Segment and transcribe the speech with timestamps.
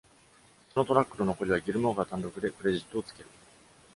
[0.73, 3.29] そのトラックの残りはギルモアが単独でクレジットを付ける。